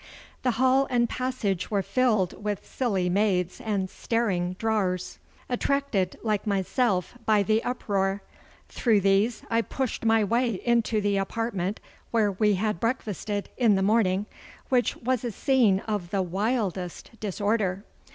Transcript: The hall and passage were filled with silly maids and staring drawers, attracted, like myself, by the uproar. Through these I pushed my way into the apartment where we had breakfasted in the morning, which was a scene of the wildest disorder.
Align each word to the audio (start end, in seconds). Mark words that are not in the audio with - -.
The 0.41 0.51
hall 0.57 0.87
and 0.89 1.07
passage 1.07 1.69
were 1.69 1.83
filled 1.83 2.43
with 2.43 2.65
silly 2.65 3.07
maids 3.07 3.61
and 3.63 3.87
staring 3.87 4.53
drawers, 4.53 5.19
attracted, 5.47 6.17
like 6.23 6.47
myself, 6.47 7.13
by 7.27 7.43
the 7.43 7.63
uproar. 7.63 8.23
Through 8.67 9.01
these 9.01 9.43
I 9.51 9.61
pushed 9.61 10.03
my 10.03 10.23
way 10.23 10.53
into 10.65 11.01
the 11.01 11.17
apartment 11.17 11.79
where 12.09 12.31
we 12.31 12.55
had 12.55 12.79
breakfasted 12.79 13.51
in 13.57 13.75
the 13.75 13.83
morning, 13.83 14.25
which 14.69 14.97
was 14.97 15.23
a 15.23 15.29
scene 15.29 15.81
of 15.81 16.09
the 16.09 16.23
wildest 16.23 17.11
disorder. 17.19 17.85